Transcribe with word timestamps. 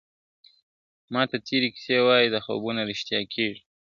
ماته 1.13 1.35
تیري 1.47 1.69
کیسې 1.75 1.97
وايي 2.07 2.27
دا 2.33 2.39
خوبونه 2.45 2.81
ریشتیا 2.89 3.19
کیږي!. 3.33 3.61